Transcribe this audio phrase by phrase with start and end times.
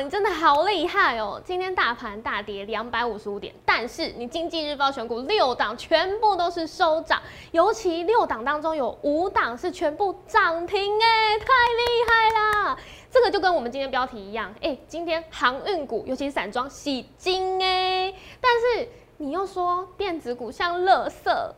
[0.00, 1.40] 你真的好厉害哦！
[1.44, 7.20] 今天大盘大跌两百五十五点，但是你经济日报选股六档全部都是收涨，
[7.50, 12.78] 尤其六档当中有五档是全部涨停，哎，太厉害啦！
[13.10, 21.52] 这个就跟我们今天标题一样，哎，今天航运股，尤其是散装洗金，哎，但是你又说电子股像垃圾，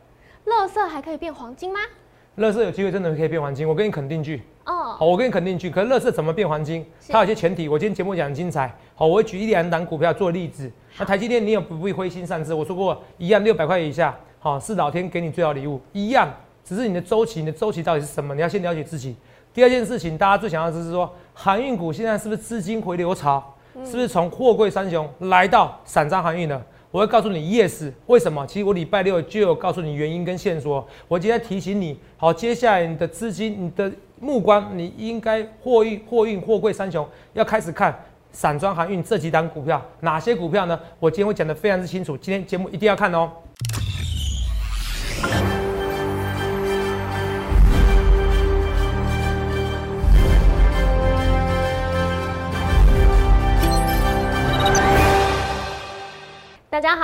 [0.47, 1.79] 垃圾还可以变黄金吗？
[2.35, 4.41] 乐色有机会真的可以变黄金，我给你肯定句。
[4.71, 5.69] 哦，好，我跟你肯定去。
[5.69, 6.85] 可是乐色怎么变黄金？
[7.09, 7.67] 它有些前提。
[7.67, 10.71] 我今天节目讲精彩，好，我会举一两档股票做例子。
[10.97, 16.31] 那台积电你也不必灰心丧志，我说过一样六百块以下，好是老天给你最好礼物，一样。
[16.63, 18.33] 只是你的周期，你的周期到底是什么？
[18.33, 19.15] 你要先了解自己。
[19.53, 23.43] 第二件事情，大家最想要的是说，航运股现在是不是资金回流潮？
[23.83, 26.61] 是不是从货柜三雄来到散装航运了？
[26.91, 28.45] 我会告诉你 yes，为什么？
[28.45, 30.85] 其实我礼拜六就有告诉你原因跟线索。
[31.07, 37.93] 我今天提醒你，好，接下来你的资金、你的目光，你应该货运、货运、货柜三雄要开始看
[38.31, 40.79] 散装航运这几档股票，哪些股票呢？
[40.99, 43.31] 我今天会讲的非常之清楚，今天节目一定要看哦。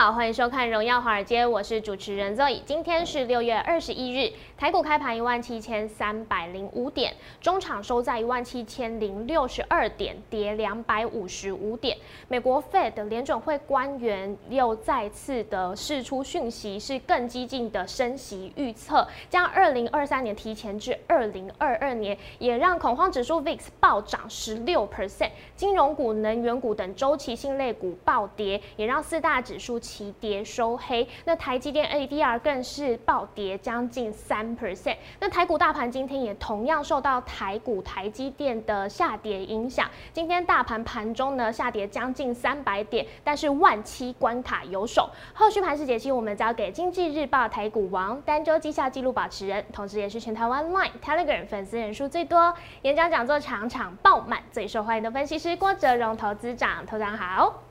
[0.08, 2.62] 好，欢迎收看《荣耀华尔街》，我是主持人 Zoe。
[2.66, 11.98] 今天是六月二十一日，台股开盘一万七千三百零五点，中场收在一万七千零六十二点，跌两百五十五点。
[12.30, 29.78] 美国 Fed 联准会官员又再次的释出讯息，是更激进的升息预测，将二零二三年提前至二零二二年，也让恐慌指数 VIX 暴涨十六 percent，金融股、能源股等周期性类股暴跌，也让四大指数。
[29.98, 34.96] 出齐跌收黑，那台积电 ADR 更是暴跌将近三 percent。
[35.20, 45.10] 那台股大盘今天也同样受到台股台积电的下跌影响，今天大盘盘中呢下跌将近三百点，但是万七关卡有守。
[45.34, 52.54] 后续盘势解析，我们交给经济日报台股王、单周绩效纪录保持人，同时也是全台湾 Line、Telegram 粉丝人数最多、
[52.84, 57.67] 演讲讲座场场爆满、最受欢迎的分析师郭哲荣投资长，投长好。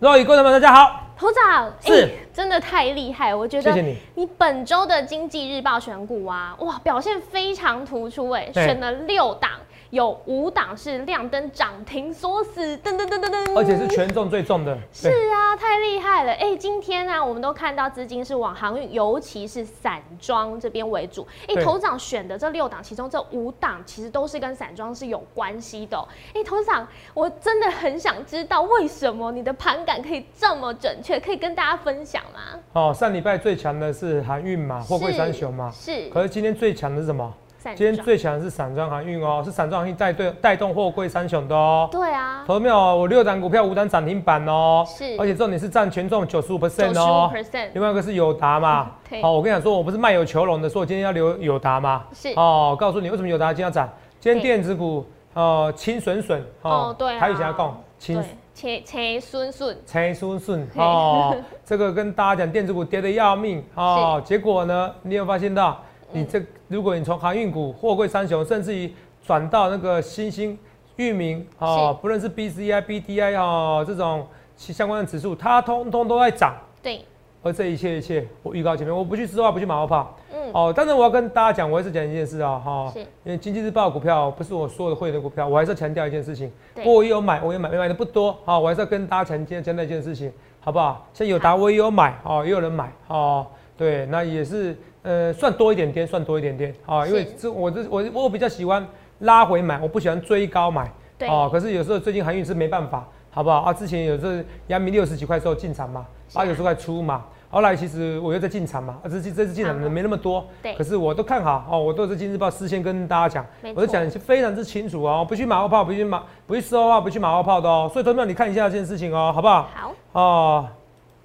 [0.00, 3.62] 各位观众们，大家好，头长是真的太厉害，我觉得。
[3.62, 3.96] 谢谢你。
[4.16, 9.52] 你本周的经济日报选股啊，哇，表现非常突出哎，选了六档。
[9.94, 14.76] 有五档是亮灯涨停锁死，噔噔噔噔噔，而且是权重最重的。
[14.92, 16.32] 是啊，太厉害了！
[16.32, 21.24] 哎，今天呢，我们都看到资金是往航运，尤其是散装这边为主。
[21.46, 25.96] 哎，头长选的这六档，其中这五档其实都是跟散装是有关系的。
[26.34, 26.84] 哎，头长，
[27.14, 32.58] 我真的很想知道为什么你的盘感可以这么准确，可以跟大家分享吗？
[32.72, 36.08] 哦，上礼拜最强的是航运嘛，货柜三雄嘛，是。
[36.08, 37.32] 可是今天最强的是什么？
[37.72, 41.88] 今天最强的是散装航运哦，是散装航运带队带动货柜三雄的哦。
[41.90, 42.76] 对啊，投没有？
[42.76, 44.84] 我六档股票五档涨停板哦。
[44.86, 47.32] 是，而且重点是占权重九十五 percent 哦。
[47.72, 48.90] 另外一个是友达嘛。
[49.22, 52.04] 好，我跟你讲说，我不是卖有求龙的，说我今天要留友达嘛。
[52.12, 52.34] 是。
[52.36, 53.88] 哦，告诉你为什么友达今天要涨？
[54.20, 56.94] 今天电子股哦，清损损哦。
[56.98, 57.18] 对。
[57.18, 59.76] 还有想要讲清切切顺顺。
[59.86, 64.20] 切顺顺哦，这个跟大家讲，电子股跌得要命哦。
[64.24, 65.80] 结果呢，你有发现到？
[66.14, 68.92] 你这，如果你从航运股、货柜三雄，甚至于
[69.26, 70.56] 转到那个新兴、
[70.94, 74.24] 域名啊，不论是 B C I、B D I 哦这种
[74.56, 76.54] 相关的指数，它通通都在涨。
[76.80, 77.04] 对。
[77.42, 80.16] 而这一切一切，我预告前面，我不去吃话，不去马后炮。
[80.32, 80.50] 嗯。
[80.54, 82.90] 哦，但是我要跟大家讲，我还是讲一件事啊，哈。
[82.94, 83.00] 是。
[83.00, 86.50] 因为经济日报股票不是我所有的会员的股票，我还是要强调一件事情。
[86.76, 86.86] 对。
[86.86, 88.38] 我也有买，我也买，买的不多。
[88.44, 91.06] 好，我还是要跟大家强调强调一件事情，好不好？
[91.12, 93.44] 像有达我也有买，哦，也有人买，哦，
[93.76, 94.78] 对，那也是。
[95.04, 98.84] 呃，算多一点点，算多一点点啊，因为这我这我我比较喜欢
[99.20, 100.90] 拉回买，我不喜欢追高买。
[101.18, 101.28] 对。
[101.28, 103.72] 哦，可是有时候最近航运是没办法，好不好啊？
[103.72, 104.32] 之前有时候
[104.68, 110.42] 阳明六十几块时候进场嘛，八九十块出嘛，后来其实我又在进场嘛，啊，这这这次进场的没那么多。
[110.62, 110.74] 对。
[110.74, 117.90] 可是我都看好哦，我都是今日报事先跟大家讲，我都讲非常之清楚哦，不去马后炮，不去马，不去说的话，不去马后炮的哦。
[117.92, 119.68] 所以同学你看一下这件事情哦，好不好？
[119.74, 119.92] 好。
[120.12, 120.68] 哦，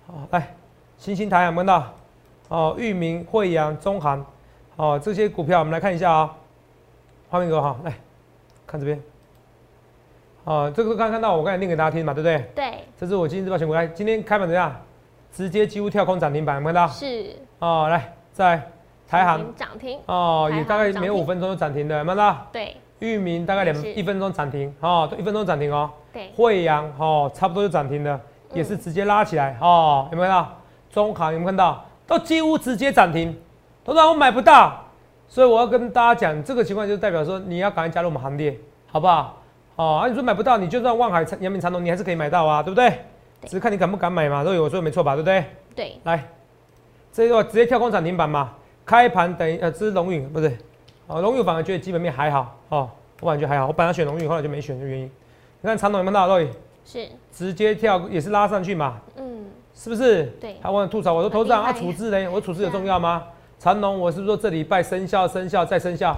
[0.06, 0.54] 好，来，
[0.98, 1.94] 星星台有没有到？
[2.50, 4.26] 哦，域名、惠阳、中航，
[4.76, 6.36] 哦，这些股票我们来看一下啊。
[7.30, 7.94] 画面给我哈，来
[8.66, 9.02] 看这边。
[10.44, 12.40] 哦，这个刚看到我刚才念给大家听嘛，对不对？
[12.56, 12.80] 对。
[12.98, 14.76] 这是我今天日报选股，来，今天开盘怎样？
[15.32, 16.88] 直接几乎跳空涨停板，有看到？
[16.88, 17.36] 是。
[17.60, 18.60] 哦，来，在
[19.08, 20.00] 台航涨停。
[20.08, 22.48] 哦，也大概每五分钟就涨停的，有看到？
[22.52, 22.76] 对。
[22.98, 25.92] 域名大概两一分钟涨停，哦，一分钟涨停哦。
[26.12, 26.32] 对。
[26.36, 28.20] 惠阳哦，差不多就涨停了，
[28.54, 30.50] 也是直接拉起来，哦，有没有看到？
[30.90, 31.86] 中航有没有看到？
[32.10, 33.38] 都几乎直接涨停，
[33.86, 34.84] 头然我买不到，
[35.28, 38.58] 所以我要跟大家讲，这个情况就代表说你要赶快加入我们行列，
[38.88, 39.38] 好不好？
[39.76, 42.90] 哦，啊，你说买不到，你就算望海、阳明、长隆，你还是可以买到啊，对不对？
[43.44, 44.44] 只是看你敢不敢买嘛。
[44.44, 45.46] 都有我说没错吧，对不对？
[45.76, 46.00] 对。
[46.04, 46.28] 来，
[47.14, 48.54] 这一个直接跳空涨停板嘛。
[48.86, 50.52] 开盘等于呃，这是龙运不是，
[51.06, 52.90] 哦，龙运反而觉得基本面还好哦，
[53.22, 53.68] 我感觉还好。
[53.68, 55.06] 我本来选龙运，后来就没选的原因。
[55.62, 56.50] 你看长隆有没有到到底？
[56.84, 57.08] 是。
[57.32, 59.00] 直接跳也是拉上去嘛。
[59.16, 59.46] 嗯。
[59.82, 60.26] 是不是？
[60.42, 60.58] 对。
[60.62, 62.28] 他问吐槽，我说头长啊，处置呢？
[62.30, 63.24] 我处置有重要吗？
[63.58, 66.14] 长龙，我是不是说这礼拜生效生效再生效，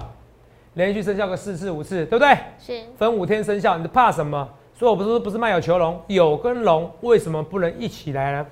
[0.74, 2.36] 连续生效个四次五次，对不对？
[2.58, 2.82] 是。
[2.98, 4.48] 分五天生效，你怕什么？
[4.74, 8.46] 所以我不是说不是卖有求龙，有跟龙为什么不能一起来呢？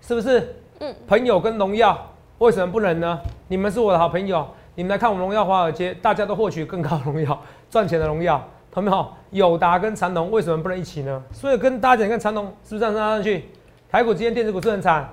[0.00, 0.56] 是不是？
[0.80, 0.92] 嗯。
[1.06, 1.96] 朋友跟荣耀
[2.38, 3.20] 为什么不能呢？
[3.46, 4.44] 你们是我的好朋友，
[4.74, 9.06] 你们来看我们荣耀华尔街，大家都获取更高荣耀、赚钱的荣耀，同没有？
[9.30, 11.22] 友达跟长龙为什么不能一起呢？
[11.32, 13.44] 所以跟大家讲，你看长龙是不是这样拉上去？
[13.90, 15.08] 台股今天电子股是很惨。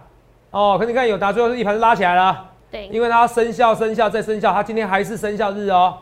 [0.52, 2.46] 哦，可你看友达最后是一盘拉起来了。
[2.70, 5.98] 对，因为它生效、生效再生效，它今天还是生效日哦，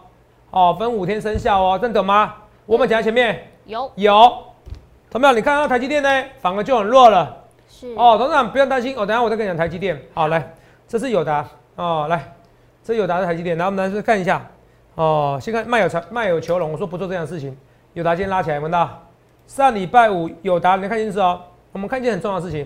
[0.52, 2.34] 哦，分五天生效哦，这懂吗？
[2.66, 3.48] 我们讲在前面。
[3.66, 3.90] 有。
[3.96, 4.14] 有，
[5.10, 5.34] 同没有？
[5.34, 6.10] 你看到台积电呢，
[6.42, 7.44] 反而就很弱了。
[7.70, 7.94] 是。
[7.96, 9.98] 哦，董事长不用担心，哦，等下我再跟你讲台积电。
[10.14, 10.54] 好，来，
[10.86, 11.46] 这是友达。
[11.76, 12.36] 哦，来，
[12.84, 14.46] 这友达是台积电，然后我们来看一下。
[14.96, 17.58] 哦，先看卖有求卖有求龙，我说不做这样的事情，
[17.94, 19.02] 友达今天拉起来，闻到？
[19.48, 21.42] 上礼拜五友达，你看清楚哦，
[21.76, 22.66] 我们看一件很重要的事情，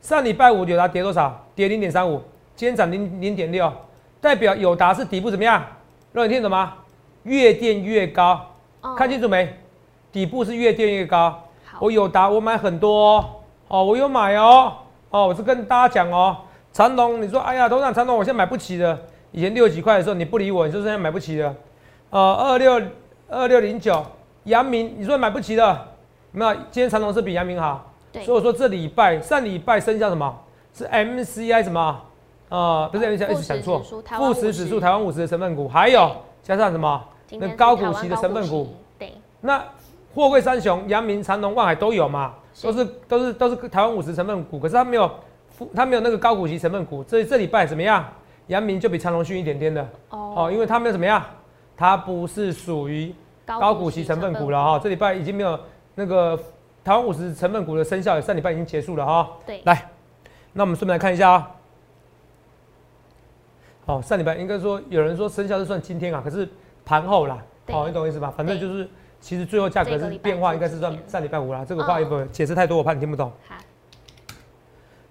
[0.00, 1.44] 上礼拜五友达跌多少？
[1.56, 2.22] 跌零点三五。
[2.54, 3.72] 今天涨零零点六，
[4.20, 5.60] 代表友达是底部怎么样？
[6.12, 6.74] 让你听懂吗？
[7.24, 8.40] 越垫越高，
[8.96, 9.52] 看清楚没？
[10.12, 11.42] 底部是越垫越高。
[11.80, 14.74] 我友达我买很多哦，我有买哦，
[15.10, 16.36] 哦，我是跟大家讲哦。
[16.72, 18.96] 长隆，你说哎呀，董事长长隆，我现在买不起的。
[19.32, 21.52] 以前六几块的时候你不理我，你说现在买不起的。
[22.10, 22.80] 呃，二六
[23.28, 24.06] 二六零九，
[24.44, 25.88] 阳明，你说买不起的，
[26.30, 26.54] 没有？
[26.70, 27.92] 今天长隆是比阳明好。
[28.24, 30.34] 所以我说这礼拜上礼拜生效什么？
[30.72, 32.02] 是 MCI 什么？
[32.48, 33.82] 啊，不是，一直讲错。
[34.16, 37.02] 富时指数，台湾五十的成分股，还有加上什么？
[37.30, 38.68] 那高股息的成分股。
[38.98, 39.12] 对。
[39.40, 39.64] 那
[40.14, 42.34] 货柜三雄，阳明、长隆、万海都有嘛？
[42.62, 45.10] 都是都是都是台湾五十成分股，可是它没有
[45.50, 47.02] 富，它没有那个高股息成分股。
[47.04, 48.04] 这这礼拜怎么样？
[48.46, 49.82] 阳明就比长隆逊一点点的。
[50.10, 50.34] 哦。
[50.36, 51.22] 哦，因为它没有怎么样，
[51.76, 53.12] 它不是属于
[53.44, 54.78] 高股息成分股了哈。
[54.78, 55.58] 这礼拜已经没有
[55.96, 56.38] 那个
[56.86, 59.28] 台湾五十成分股的生效，上礼拜已经结束了哈。
[59.44, 59.60] 对。
[59.64, 59.90] 来，
[60.52, 61.50] 那我们顺便来看一下啊。
[63.84, 66.48] 好，上礼拜应该说有人说生效是算今天啊，可是
[66.84, 67.42] 盘后啦，
[67.72, 68.32] 哦，你懂我意思吧？
[68.36, 68.88] 反正就是
[69.20, 71.64] 其实最后价格是变化，应该是算上礼拜五啦。
[71.64, 73.32] 这个话也不解释太多，我怕你听不懂。
[73.48, 73.56] 好。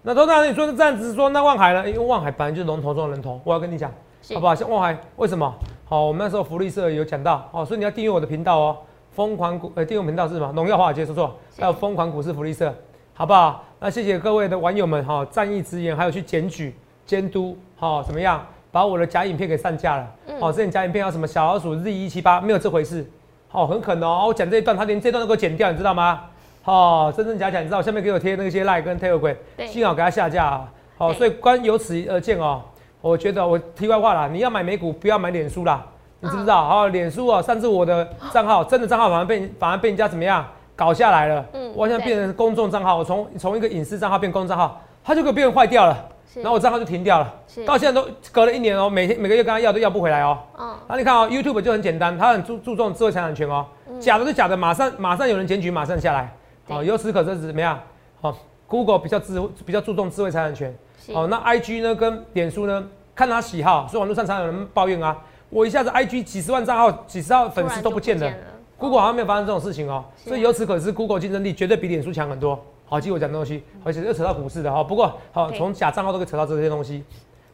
[0.02, 1.86] 那董事长，你说这样子说，那望海呢？
[1.90, 3.92] 因为望海本来就是龙头中的龙头，我要跟你讲，
[4.34, 4.56] 好不好？
[4.56, 5.54] 像望海为什么？
[5.84, 8.78] 好，我们那时候福利社有讲到，哦，所以你要订阅我的频道哦。
[9.16, 10.52] 疯狂股，呃，订阅频道是什么？
[10.52, 12.74] 农药华尔街说错，还有疯狂股市福利社，
[13.14, 13.64] 好不好？
[13.80, 16.76] 那谢谢各位的网友们哈，仗义直言，还有去检举
[17.06, 18.46] 监督，好，怎么样？
[18.72, 23.10] 把我的假影片给上架了，哦，之前假影片要什么小老鼠 Z 一七八，没有这回事，
[23.52, 26.24] 哦，很可能哦，我讲这一段，他连这段都给我剪掉，你知道吗？
[26.66, 27.82] 哦，真真假假，你知道？
[27.82, 29.36] 下面给我贴那些赖跟 Telegram，
[29.66, 32.62] 幸好给他下架啊，好，所以关由此而见哦，
[33.00, 35.86] 我觉得我题外话啦，你要买美股不要买脸书啦，
[36.26, 36.68] 你知不知道？
[36.68, 40.44] 哦，脸书啊，上次我的账号真的账号反而被反而被人家怎么样
[40.76, 46.10] 搞下来了，嗯，我现在变成公众账号，我从从一个隐私账号变公众账号，它就给我变坏掉了。
[46.36, 47.34] 然后我账号就停掉了，
[47.66, 50.38] 到现在都隔了一年哦，每天每个月跟他要都要不回来哦。
[50.60, 53.66] 嗯，那你看哦，YouTube 就很简单，他很注注重智慧财产权哦，
[54.02, 56.36] 假的就假的，马上马上有人检举，马上下来。
[56.68, 57.80] 哦，由此可知怎么样？
[58.20, 58.36] 好
[58.68, 60.76] ，Google 比较智比较注重智慧财产权。
[61.14, 62.84] 好，那 IG 呢跟脸书呢，
[63.16, 65.16] 看他喜好，所以网络上常有人抱怨啊，
[65.50, 68.32] 我一下子 IG 几十万账号、几十万粉丝都不见了
[68.78, 72.60] ，Google 好像没有发生这种事情哦，所以由此可知，Google 竞争力绝对比脸书强很多。
[72.88, 74.84] 好，记我讲的东西，而且又扯到股市的哈。
[74.84, 77.04] 不过好，从假账号都可以扯到这些东西。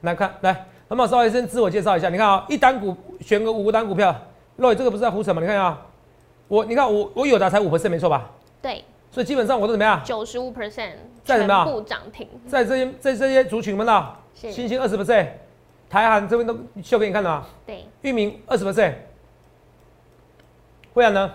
[0.01, 2.09] 来看，来，那么稍微先自我介绍一下。
[2.09, 4.13] 你看啊，一单股选个五单股票，
[4.57, 5.41] 洛这个不是在胡扯吗？
[5.41, 5.79] 你看啊，
[6.47, 8.29] 我你看我我有的才五 percent 没错吧？
[8.61, 8.83] 对。
[9.11, 10.01] 所以基本上我都怎么样？
[10.05, 10.91] 九十五 percent
[11.23, 11.65] 在什么？
[11.65, 12.27] 部涨停。
[12.47, 15.27] 在这些在这些族群们呢，星星二十 percent，
[15.91, 17.45] 台韩这边都秀给你看的啊。
[17.65, 17.85] 对。
[18.01, 18.93] 域名二十 percent，
[20.93, 21.29] 惠阳呢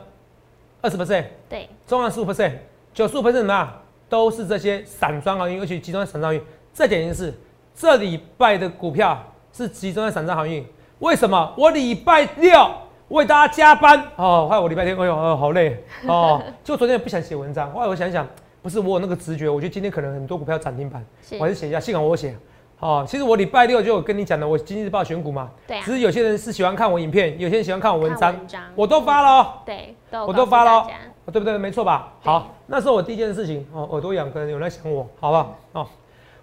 [0.81, 1.69] 二十 percent，对。
[1.87, 2.53] 中航十五 percent，
[2.95, 3.71] 九十五 percent 什么样？
[4.09, 6.43] 都是这些散装航运，尤其集中在散装航运。
[6.73, 7.35] 再点一件事，
[7.75, 9.23] 这礼拜的股票
[9.53, 10.65] 是集中在散装航运。
[11.01, 11.53] 为什么？
[11.59, 12.71] 我礼拜六
[13.09, 16.43] 为大家加班哦，害我礼拜天，哎呦，好累哦。
[16.65, 18.27] 就昨天不想写文章，后来我想想，
[18.63, 21.79] 不是我有那个直觉，我觉得今天可能很多股票涨停板，我还是写一下。
[21.79, 22.35] 幸好我写。
[22.79, 25.51] 哦，其实我礼拜六就有跟你讲的，我经济日报选股嘛。
[25.67, 25.81] 对。
[25.81, 28.35] 只是有些人是喜欢看我影片，有些人喜欢看我文章，
[28.75, 29.53] 我都发了哦。
[29.65, 29.95] 对，
[30.27, 30.87] 我都发了。
[31.33, 31.59] 对不对？
[31.59, 32.13] 没错吧？
[32.23, 33.89] 好，那是我第一件事情哦。
[33.91, 35.59] 耳朵痒，可能有人在想我，好不好？
[35.73, 35.87] 哦，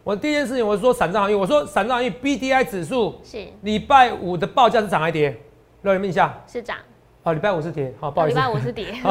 [0.03, 5.39] 我第一件事情，我说散装行业，我说散装行业 B D I 指数是礼拜五的报价是涨还跌？
[5.81, 6.75] 让你问一下，是涨。
[7.23, 8.37] 哦，礼拜五是跌，好，不好意思。
[8.37, 9.01] 礼拜五是跌，礼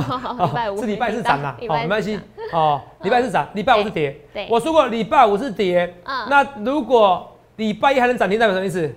[0.54, 2.21] 拜五是 礼拜是涨啦，好，没关系。
[2.52, 4.21] 哦，礼拜是涨，礼拜五是跌。
[4.35, 5.95] 对，我说过礼拜五是跌。
[6.04, 6.26] 嗯。
[6.28, 8.95] 那如果礼拜一还能涨停，代表什么意思？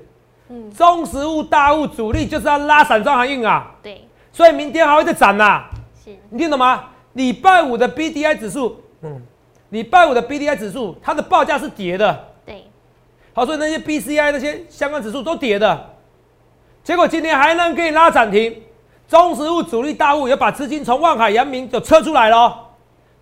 [0.49, 0.69] 嗯。
[0.71, 3.71] 中实物大物主力就是要拉散装航运啊。
[3.81, 4.05] 对。
[4.33, 5.63] 所以明天还会再涨呐。
[6.03, 6.11] 是。
[6.29, 6.83] 你听懂吗？
[7.13, 9.21] 礼拜五的 B D I 指数，嗯，
[9.69, 12.27] 礼拜五的 B D I 指数，它的报价是跌的。
[12.45, 12.65] 对。
[13.31, 15.91] 好，所以那些 B C I 那些相关指数都跌的。
[16.83, 18.61] 结果今天还能给你拉涨停，
[19.07, 22.55] 中实物主力大物也把资金从万海、阳明就撤出来了，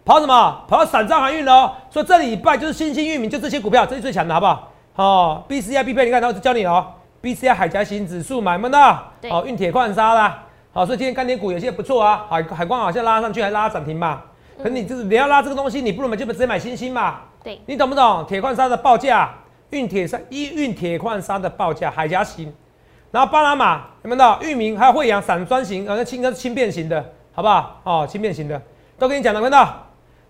[0.06, 0.64] 跑什么？
[0.68, 1.74] 跑到散装航运了。
[1.90, 4.72] 所以这礼拜就是新兴域名，就这些股票，这是最强的，好不好？
[4.96, 6.86] 哦，B C I B 配，你看，我教你哦
[7.20, 9.04] ，B C I 海峡型指数买没到？
[9.30, 10.44] 好，运铁矿砂啦。
[10.72, 14.22] 好，所以今天钢铁股有些不错啊，海海光好像拉上去还拉涨停嘛。
[14.62, 17.22] 可你就是你要拉这个东西，你不如买就直接买新兴嘛。
[17.44, 18.26] 对，你懂不懂？
[18.28, 19.30] 铁矿砂的报价，
[19.72, 22.54] 运铁砂一运铁矿砂的报价，海峡型。
[23.14, 27.80] 然后巴拿马有没有到域名，还有惠阳散装型，呃，那轻是轻便型的，好不好？
[27.84, 28.60] 哦，轻便型的，
[28.98, 29.86] 都跟你讲了，看到，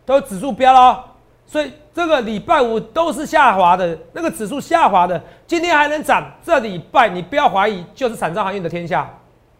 [0.05, 1.01] 都指数标了，
[1.45, 9.09] 所以这个礼拜五都是下滑的，那个指数下滑的，今天还能涨，这礼拜你不要怀疑，就是散装航运的天下，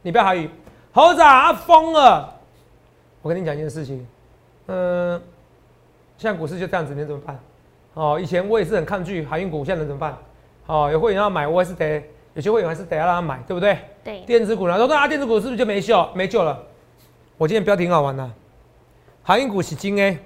[0.01, 0.49] 你不要怀疑，
[0.91, 2.29] 猴子啊疯了，
[3.21, 4.05] 我跟你讲一件事情，
[4.67, 5.21] 嗯，
[6.17, 7.39] 现在股市就这样子，你怎么办？
[7.93, 10.13] 哦，以前我也是很抗拒航运股，现在能怎么办？
[10.65, 12.03] 哦，有会员要买，我也是得。
[12.33, 13.77] 有些会员还是得要让他买，对不对？
[14.03, 14.19] 对。
[14.21, 14.75] 电子股呢？
[14.77, 16.61] 说啊电子股是不是就没救没救了？
[17.37, 18.29] 我今天标题很好玩的，
[19.23, 20.17] 航运股是金 A，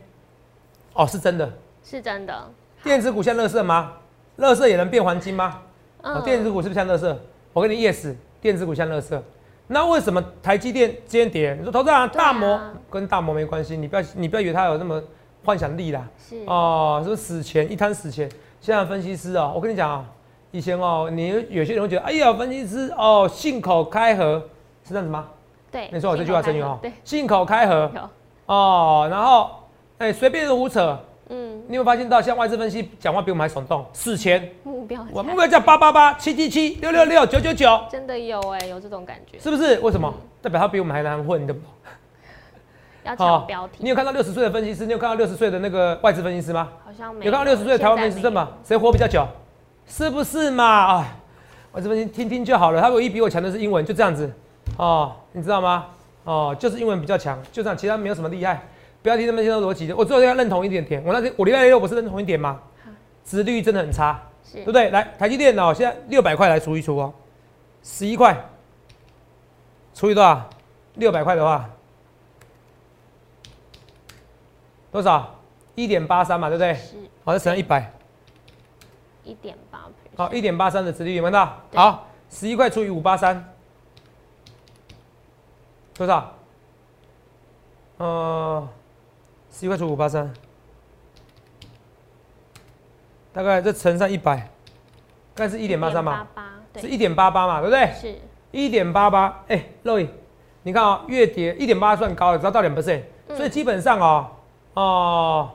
[0.93, 1.51] 哦，是真的，
[1.83, 2.49] 是真的。
[2.83, 3.93] 电子股像乐色吗？
[4.37, 5.61] 乐色也能变黄金吗？
[6.01, 6.21] 嗯。
[6.23, 7.17] 电子股是不是像乐色？
[7.53, 9.21] 我跟你 yes，电子股像乐色。
[9.67, 11.53] 那为什么台积电今天跌？
[11.55, 12.59] 你说投资人大摩
[12.89, 15.01] 跟大摩没关系，你不要你不要以为他有那么
[15.43, 16.07] 幻想力啦。
[16.17, 16.37] 是。
[16.45, 18.29] 哦，什么死钱一滩死钱？
[18.61, 20.05] 现在分析师啊，我跟你讲啊。
[20.57, 24.43] 以前哦，你有些人会觉得，哎呀，分析师哦，信口开河
[24.83, 25.27] 是这样子吗？
[25.71, 26.79] 对，没错，这句话成语哦。
[26.81, 27.91] 对，信口开河
[28.47, 29.51] 哦，然后
[29.99, 30.97] 哎，随便胡扯。
[31.29, 39.77] 嗯，你有发现到，像外资分析讲话比我们还耸动，四千目标，我目标叫八八八七七七六六六九九九，真的有哎，有这种感觉，是不是？
[39.81, 40.11] 为什么？
[40.41, 41.59] 代表他比我们还难混，对不？
[43.03, 43.75] 要抢标题。
[43.79, 44.87] 你有看到六十岁的分析师？
[44.87, 46.69] 你有看到六十岁的那个外资分析师吗？
[46.83, 47.25] 好像没有。
[47.25, 48.49] 有看到六十岁的台湾分析师吗？
[48.63, 49.27] 谁活比较久？
[49.87, 50.63] 是不是嘛？
[50.63, 51.17] 啊，
[51.71, 52.81] 我这边听听就好了。
[52.81, 54.31] 他唯一比我强的是英文，就这样子
[54.77, 55.87] 哦，你知道吗？
[56.23, 58.61] 哦，就是英文比较强，就这样，其他没有什么厉害。
[59.01, 61.01] 不要听他们那些逻辑的，我最后要认同一点点。
[61.05, 62.59] 我那天我礼拜六不是认同一点吗？
[63.23, 64.21] 值率真的很差，
[64.53, 64.89] 对不对？
[64.89, 67.13] 来，台积电哦，现在六百块来除一除哦，
[67.83, 68.37] 十一块
[69.93, 70.49] 除以多少？
[70.95, 71.69] 六百块的话，
[74.91, 75.35] 多少？
[75.75, 76.73] 一点八三嘛，对不对？
[76.73, 76.95] 是。
[77.23, 77.93] 好，再乘上一百。
[79.23, 79.66] 一点八，
[80.17, 81.61] 好，一点八三的殖利率有没有到？
[81.75, 83.53] 好，十一块除以五八三，
[85.93, 86.33] 多少？
[87.97, 88.67] 呃，
[89.51, 90.33] 十一块除以五八三，
[93.31, 94.37] 大概这乘上一百，
[95.35, 96.27] 大概是一点八三嘛？
[96.77, 97.61] 是一点八八嘛？
[97.61, 97.93] 对不对？
[97.93, 98.19] 是。
[98.49, 100.09] 一点八八，哎，乐意，
[100.63, 103.03] 你看啊，月跌一点八算高了，只要到两 percent，
[103.35, 104.31] 所以基本上哦，
[104.73, 105.51] 哦，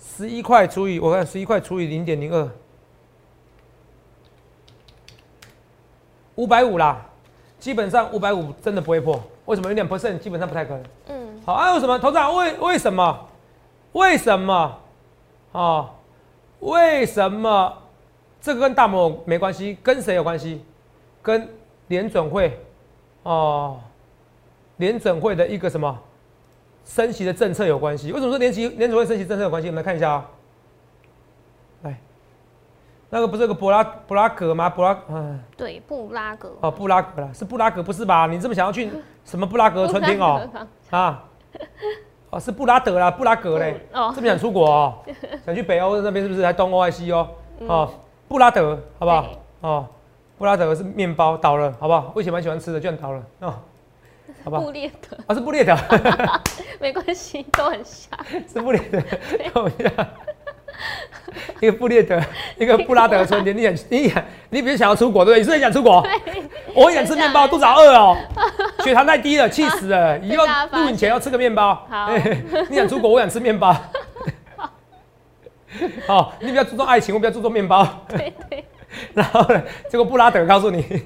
[0.00, 2.50] 十一块除以我看十一块除以零点零二。
[6.42, 7.00] 五百五啦，
[7.60, 9.22] 基本上五百五真的不会破。
[9.44, 9.68] 为什么？
[9.68, 10.82] 有点 percent 基本上不太可能。
[11.06, 11.40] 嗯。
[11.46, 11.96] 好啊，为什么？
[12.00, 13.28] 投资长为为什么？
[13.92, 14.76] 为什么？
[15.52, 15.90] 啊？
[16.58, 17.72] 为什么？
[18.40, 20.64] 这个跟大摩没关系，跟谁有关系？
[21.22, 21.48] 跟
[21.86, 22.58] 联准会
[23.22, 23.78] 哦，
[24.78, 25.96] 联准会的一个什么
[26.84, 28.10] 升息的政策有关系？
[28.10, 29.68] 为什么说联息联准会升息政策有关系？
[29.68, 30.28] 我们来看一下啊。
[33.14, 34.70] 那个不是个布拉布拉格吗？
[34.70, 38.26] 布拉嗯，对，布拉格哦，布拉格啦，是布拉格不是吧？
[38.26, 38.90] 你这么想要去
[39.22, 40.48] 什么布拉格春天哦？
[40.88, 41.22] 啊，
[42.30, 44.94] 哦是布拉德啦，布拉格嘞，哦，这么想出国哦？
[45.44, 46.42] 想去北欧那边是不是？
[46.42, 47.28] 还东欧还西欧？
[47.68, 47.92] 哦，
[48.28, 49.26] 布拉德好不好？
[49.60, 49.86] 哦，
[50.38, 52.10] 布拉德是面包倒了，好不好？
[52.14, 53.54] 我以前蛮喜欢吃的，居然倒了哦，
[54.42, 54.58] 好吧？
[54.58, 55.76] 布列德啊，是布列德，
[56.80, 58.18] 没关系，都很像，
[58.50, 59.02] 是布列德，
[59.52, 59.92] 都一样。
[61.62, 62.20] 一个布列德，
[62.58, 63.56] 一个布拉德春天。
[63.56, 65.38] 你想，你想，你比较想要出国，对不对？
[65.38, 66.04] 你是很想出国？
[66.74, 68.16] 我很想吃面包，肚子好饿哦，
[68.82, 70.18] 血糖太低了，气死了。
[70.26, 71.86] 以后录影前要吃个面包。
[71.88, 72.10] 好，
[72.68, 73.72] 你想出国，我想吃面包。
[76.04, 77.86] 好，你比较注重爱情，我比较注重面包。
[78.08, 78.64] 对对。
[79.14, 81.04] 然后呢，这个布拉德告诉你，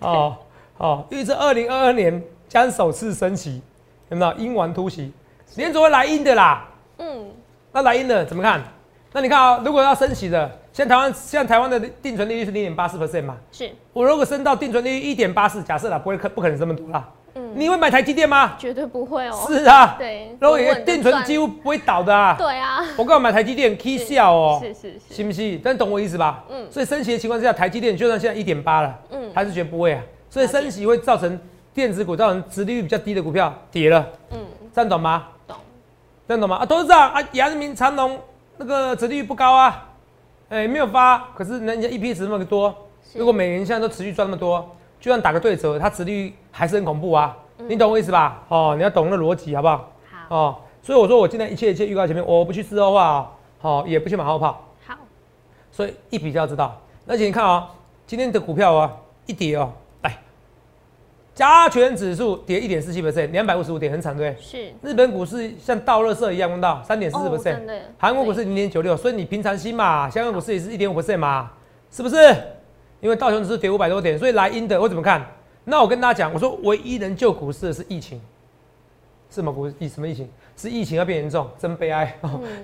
[0.00, 0.36] 哦
[0.76, 3.62] 哦，预测二零二二年将首次升息，
[4.10, 4.32] 有没有？
[4.34, 5.10] 英王突袭，
[5.56, 6.68] 连总会来阴的啦。
[6.98, 7.30] 嗯，
[7.72, 8.62] 那来阴的怎么看？
[9.12, 13.36] 那你看啊，如果要升息的，现在台湾现在台湾的定存利率是零点八四 percent 嘛？
[13.50, 13.70] 是。
[13.92, 17.08] 我如果升到定存利率一点八四，假设啦，不会可不可能这么多啦。
[17.34, 18.54] 嗯，你会买台积电吗？
[18.56, 19.44] 绝对不会哦。
[19.48, 22.36] 是啊，对，然后定存几乎不会倒的啊。
[22.38, 24.60] 对啊，我刚买台积电，K 笑哦。
[24.62, 25.60] 是是是，信不信？
[25.62, 26.44] 但懂我意思吧？
[26.48, 26.70] 嗯。
[26.70, 30.02] 所以升息的情况之下，台积电就算现在一点八了，嗯，还是绝不会啊。
[30.28, 31.38] 所以升息会造成
[31.74, 34.38] 电子股造成殖利率比较低的股票跌了，嗯，
[34.72, 35.26] 这样懂吗？
[35.48, 35.56] 懂，
[36.28, 36.56] 这样懂吗？
[36.56, 38.16] 啊，董事长啊，阳明长隆
[38.60, 39.88] 那个殖利率不高啊，
[40.50, 42.76] 哎，没有发，可是人家 E P 值那么多，
[43.14, 47.34] 如果每年现在都持续赚那么多，就算打个对折，它殖利率还是很恐怖啊。
[47.56, 48.42] 你懂我意思吧？
[48.48, 49.90] 哦，你要懂那逻辑好不好？
[50.28, 50.36] 好。
[50.36, 54.62] 哦，所以我说我今天一切一切预告前面，我不去事后话，好，也不去马后炮。
[54.86, 54.94] 好。
[55.72, 57.66] 所以一比较知道，而且你看啊，
[58.06, 59.72] 今天的股票啊，一跌哦。
[61.40, 64.44] 加权指数跌一点四七 percent，两百五十五点，很惨对不对？
[64.44, 64.74] 是。
[64.82, 67.62] 日本股市像倒热色一样，问到三点四四 percent，
[67.96, 71.50] 韩国股市零点九六，所以你平常心嘛，香港股市也是一点五 percent 嘛，
[71.90, 72.16] 是不是？
[73.00, 75.26] 因为道琼指数跌五百多点，所以来阴的我怎么看？
[75.64, 78.20] 那我跟大家讲，我说唯一能救股市的是疫情，
[79.30, 80.28] 是什么股疫什么疫情？
[80.58, 82.18] 是疫情要变严重，真悲哀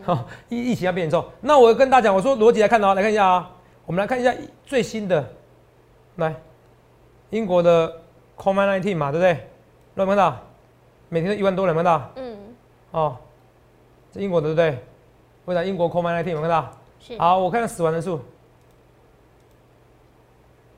[0.05, 0.23] 哦！
[0.51, 3.51] 疫 疫情要变严重，那我跟大家讲，我说逻辑来看哦，来看一下啊，
[3.87, 4.35] 我们来看一下
[4.67, 5.27] 最新的，
[6.17, 6.35] 来
[7.31, 8.03] 英国的。
[8.37, 9.31] Covid nineteen 嘛，对不对？
[9.95, 10.39] 有没有看到？
[11.09, 12.11] 每天都一万多人，看到？
[12.17, 12.37] 嗯。
[12.91, 13.17] 哦，
[14.13, 14.85] 这英国的对不对？
[15.47, 16.71] 为啥英国 Covid nineteen 有看到？
[17.01, 17.19] 是。
[17.19, 18.21] 好，我看看死亡人数。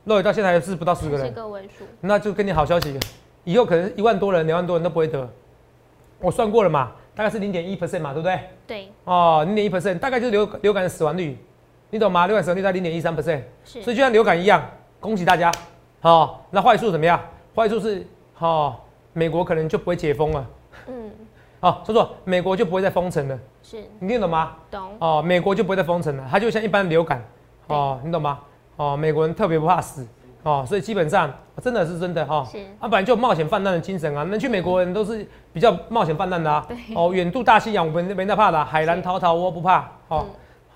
[0.04, 1.26] 落雨到现在还是不到十个人。
[1.26, 1.84] 十个位数。
[2.00, 2.98] 那就给你好消息，
[3.44, 5.28] 以后可能一万多人、两万多人都不会得。
[6.20, 8.40] 我算过了嘛，大概是零点一 percent 嘛，对不对？
[8.66, 8.88] 对。
[9.04, 11.36] 哦，零点一 percent，大概就是流流感的死亡率，
[11.90, 12.26] 你懂吗？
[12.26, 13.42] 流感死亡率在零点一三 percent。
[13.64, 13.82] 是。
[13.82, 14.64] 所以就像流感一样，
[14.98, 15.52] 恭喜大家。
[16.00, 17.20] 好，那坏处怎么样？
[17.58, 18.78] 坏处是，哈，
[19.12, 20.46] 美国可能就不会解封了。
[20.86, 21.10] 嗯，
[21.58, 23.36] 哦，说说美国就不会再封城了。
[23.64, 24.54] 是，你听懂吗？
[24.70, 24.96] 懂。
[25.00, 27.20] 哦，美国就不会再封城了，它就像一般流感。
[27.66, 28.38] 哦，你懂吗？
[28.76, 30.06] 哦，美国人特别不怕死。
[30.44, 32.46] 哦，所以基本上真的是真的哈。
[32.48, 32.58] 是。
[32.78, 36.64] 啊本来就冒险泛滥的精神啊，能去美国人都是比较冒险泛滥的啊。
[36.68, 36.76] 对。
[36.94, 39.90] 哦，远渡大西洋，我们没那怕的，海南滔滔我不怕。
[40.06, 40.24] 哦，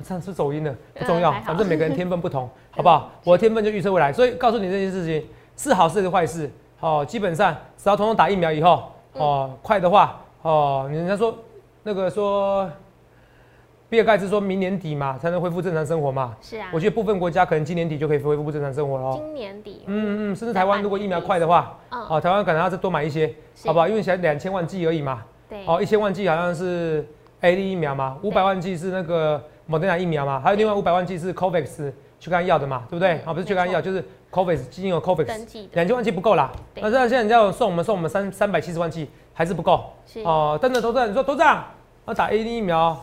[0.03, 3.09] 这样是走音了，不重要，反正每个人天分不同， 好不好？
[3.23, 5.25] 我的天分就预测未来，所以告诉你这件事情
[5.57, 6.51] 是好事还是坏事。
[6.83, 11.33] 哦，基本上只要统统打疫苗以后，哦，快的话，哦，人家说
[11.85, 12.69] 那个说，
[13.89, 16.37] 比尔盖茨说明年底嘛才能恢复正常生活嘛。
[16.43, 16.69] 是啊。
[16.73, 19.13] 我觉得部分国家可能今年底就可以恢复正常生活了。
[19.17, 19.85] 今年底。
[19.87, 23.33] 嗯嗯，甚至台湾如果疫苗快的话，哦，台湾可能要再多买一些，
[23.65, 23.87] 好不好？
[23.87, 25.23] 因为才两千万剂而已嘛。
[25.49, 25.65] 对。
[25.67, 27.07] 哦，一千万剂好像是
[27.43, 33.19] A D 疫苗嘛，五百万剂是那个莫德纳疫苗嘛，还有另外五百万剂是 COVAX 去看药的嘛，对不对？
[33.25, 34.05] 啊，不是去看药，就是。
[34.33, 35.27] COVID，基金有 COVID
[35.75, 36.51] 两千万剂不够啦。
[36.77, 39.85] 那这样现在要送我们送我们三三百七十万剂还是不够。
[40.25, 41.63] 哦，真的都在你说都这样，
[42.07, 42.99] 要打 A D 疫苗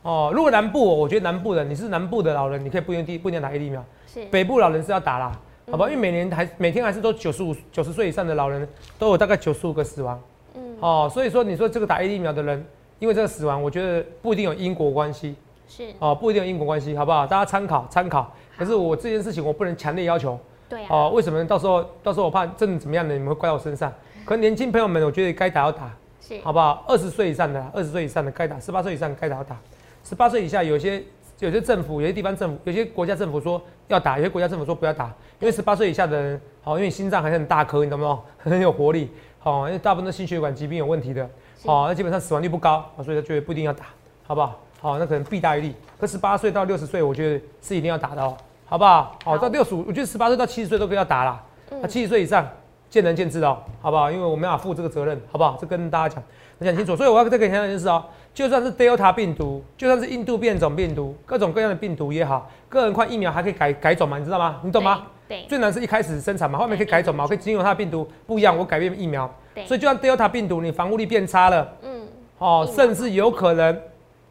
[0.00, 0.32] 哦。
[0.34, 3.84] 如果南部，我觉得南部的你是南部的老人，你可以不用不一定打 A D 疫苗。
[4.06, 4.24] 是。
[4.28, 5.38] 北部老人是要打啦，
[5.70, 5.84] 好吧？
[5.84, 8.66] 因为每年还每天还是都九十五九十岁以上的老人
[8.98, 10.18] 都有大概九十五个死亡。
[10.54, 10.62] 嗯。
[10.80, 12.64] 哦，所以说你说这个打 A D 疫苗的人，
[13.00, 15.36] 因为这个死亡，我觉得不一定有因果关系。
[15.68, 15.92] 是。
[15.98, 17.26] 哦，不一定有因果关系，好不好？
[17.26, 18.32] 大家参考参考。
[18.60, 20.38] 可是我这件事情我不能强烈要求。
[20.68, 23.90] 对哦，为什么到时候到时候我怕真的怎么样呢，你们会怪到我身上？
[24.26, 26.84] 可能年轻朋友们，我觉得该打要打，是好不好？
[26.86, 29.58] 二十岁以上的，二十岁以上的该打，十八岁以上该打要打，
[30.04, 31.02] 十八岁以下有些
[31.38, 35.06] 有些政府，有些地方政府，有些国家政府说要打，有些国家政府说不要打，
[35.38, 38.20] 因为十八岁以下的人，好，因为心脏还是很大颗，你懂不懂？
[38.38, 41.28] 很有活力，好，因为大部分都心血管疾病有问题的，
[41.64, 43.86] 好，那基本上死亡率不高，所以他觉得不一定要打，
[44.24, 44.60] 好不好？
[44.80, 45.74] 好，那可能弊大于利。
[45.98, 48.36] 可十八岁到六十岁，我觉得是一定要打的哦。
[48.70, 49.18] 好不好？
[49.24, 51.42] 好，到六十五，我觉得十八岁到七十岁都可以要打了。
[51.82, 52.48] 那七十岁以上，
[52.88, 54.08] 见仁见智哦，好不好？
[54.08, 55.58] 因为我们要负这个责任，好不好？
[55.60, 56.22] 这跟大家讲，
[56.60, 56.94] 讲清楚。
[56.94, 64.16] 所以我要再跟你讲一件事哦，就算是 Delta 病毒，就算是印度变种病毒，各种各样的病毒也好，个人快疫苗还可以改改种嘛？
[64.16, 64.60] 你知道吗？
[64.62, 65.02] 你懂吗？
[65.26, 65.44] 对。
[65.48, 67.24] 最难是一开始生产嘛，后面可以改种嘛？
[67.24, 69.28] 我可以经由它的病毒不一样，我改变疫苗。
[69.52, 69.66] 对。
[69.66, 72.06] 所以就算 Delta 病毒，你防护力变差了，嗯，
[72.38, 73.76] 哦，甚至有可能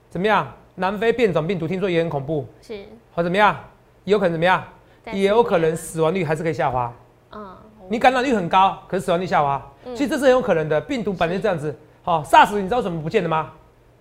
[0.10, 0.48] 怎么样？
[0.76, 2.80] 南非变种病毒听说也很恐怖，是。
[3.12, 3.54] 好怎么样？
[4.10, 4.64] 有可能怎么样？
[5.12, 6.94] 也有可能死亡率还是可以下滑，
[7.32, 9.60] 嗯，你感染率很高，可是死亡率下滑，
[9.96, 10.80] 其实这是很有可能的。
[10.82, 13.50] 病毒本来就这样子，好，SARS 你知道为什么不见的吗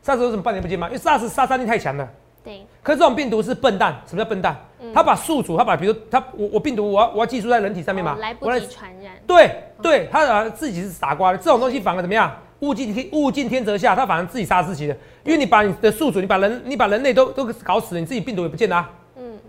[0.04, 0.86] ？SARS 为什么半年不见吗？
[0.88, 2.06] 因为 SARS 杀伤力太强了。
[2.44, 2.66] 对。
[2.82, 4.54] 可是这种病毒是笨蛋，什么叫笨蛋？
[4.92, 9.14] 他把宿主，他把比如他我我病毒我要我要寄宿在人体上面嘛，来不及传染。
[9.26, 12.30] 对对，他啊自己是傻瓜的，这种东西反而怎么样？
[12.60, 18.86] 物竞天物竞天择下，他反而自己杀自己的，因为你把你的宿主，你把人你把人类都都搞死了，你自己病毒也不见了。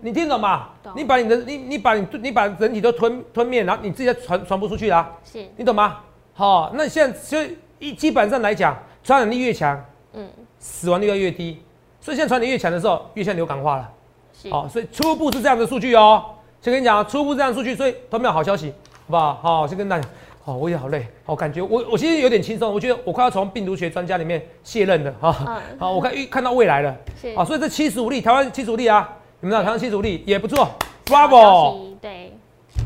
[0.02, 0.68] 你听懂吗？
[0.94, 5.10] 你把你的你你把你你把人体都吞吞灭，然后你自己传传不出去啦。
[5.24, 5.98] 是，你懂吗？
[6.32, 9.82] 好，那现在所以一基本上来讲，传染力越强，
[10.12, 11.62] 嗯，死亡率要越低。
[12.00, 13.90] 所以现在传染力越强的时候，越像流感化了。
[14.32, 16.24] 是，好，所以初步是这样的数据哦。
[16.62, 18.72] 先跟你讲，初步这样数据，所以都没有好消息，
[19.06, 19.34] 好不好？
[19.34, 20.08] 好，先跟大家，
[20.44, 25.60] 哦，我也好累，好感觉我我其实有点轻松，我觉得我快要从病毒学专家里面卸任了哈。
[25.78, 26.96] 好，我看预看到未来了。
[27.20, 27.28] 是。
[27.34, 29.08] 啊，所以这七十五例，台湾七十五例啊，
[29.42, 30.68] 你们知道台湾七十五例也不错
[31.06, 31.96] ，Bravo。
[32.00, 32.32] 对。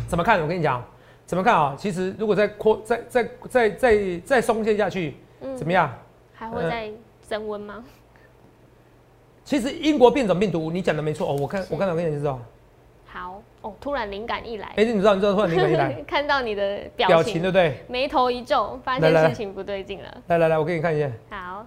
[0.06, 0.40] 怎么看？
[0.40, 0.82] 我跟你讲，
[1.26, 1.74] 怎么看啊？
[1.76, 5.16] 其实如果再扩、再、再、再、再、再松懈下去，
[5.56, 5.92] 怎么样？
[6.32, 6.90] 还会再
[7.28, 7.82] 升温吗？
[9.44, 11.36] 其实英国变种病毒，你讲的没错哦。
[11.40, 12.40] 我看我刚才我跟你说。
[13.06, 14.72] 好哦，突然灵感一来。
[14.76, 17.84] 哎，你知道你知道突然灵感一来， 看到你的表情对不对？
[17.88, 20.22] 眉头一皱，发现事情不对劲了。
[20.28, 21.10] 来来来，我给你看一下。
[21.30, 21.66] 好。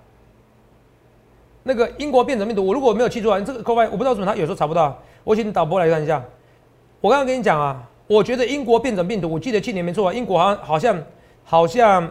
[1.68, 6.24] 那个英国变种病毒，我如果没有记错，这个 COVID 我不知道怎么他有时候查不到，我请导播来看一下。
[7.02, 11.04] 我刚刚跟你讲啊，我觉得英国变种病毒，我记得去年没错，英国好像好像
[11.44, 12.10] 好像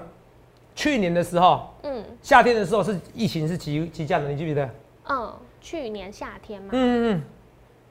[0.75, 4.71] 去年的时候，嗯，夏天的时候是疫情是急急降的，你记不记得？
[5.09, 5.33] 嗯。
[5.59, 6.69] 去年夏天吗？
[6.71, 7.23] 嗯嗯嗯，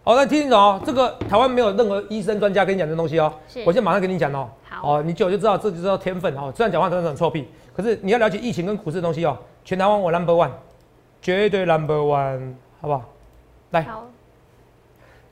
[0.05, 3.33] 好，那听清楚哦，这个台湾没有任何医生专家跟你讲这东西哦，
[3.65, 4.47] 我现在马上跟你讲哦。
[4.63, 6.49] 好，哦，你久就知道这就知道天分哦。
[6.55, 9.37] 虽然讲话真的很臭屁，可是你要了解疫情跟股市的东西哦。
[9.65, 10.51] 全台湾我 number one，
[11.25, 13.03] 绝对 number one，好不好？
[13.71, 14.05] 来，好，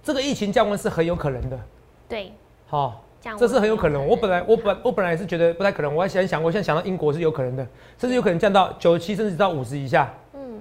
[0.02, 1.60] 这个疫情降温是很有可能的。
[2.10, 2.34] 对，
[2.66, 3.04] 好，
[3.38, 4.04] 这是很有可能。
[4.04, 7.64] 我本来我本我本来是觉得不太可能，我还想想，我现在想到英国是有可能的，
[8.00, 10.12] 甚至有可能降到九十七，甚至到五十以下。
[10.34, 10.60] 嗯，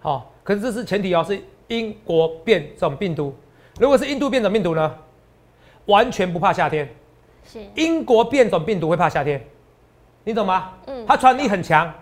[0.00, 0.32] 好。
[0.42, 3.32] 可是这是前提哦，是英国变种病毒。
[3.78, 4.92] 如果是印度变种病毒呢，
[5.86, 6.92] 完全不怕夏天。
[7.44, 9.40] 是英国变种病毒会怕夏天，
[10.24, 10.72] 你懂吗？
[10.88, 11.94] 嗯，它传染力很强，